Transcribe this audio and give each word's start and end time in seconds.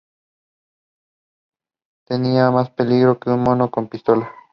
Tenía 2.07 2.49
más 2.49 2.71
peligro 2.71 3.19
que 3.19 3.29
un 3.29 3.41
mono 3.43 3.69
con 3.69 3.87
pistola 3.87 4.33